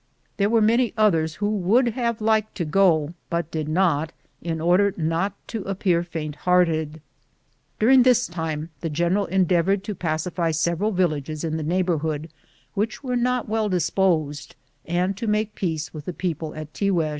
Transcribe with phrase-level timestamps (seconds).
[0.37, 4.95] There were many others who would have liked to go, but did not, in order
[4.97, 7.01] not to ap pear faint hearted.
[7.77, 12.29] During this time the general endeavored to pacify several villages in the neighborhood
[12.73, 14.55] which were not well disposed,
[14.87, 17.09] and to make peace with the people at Tiguex.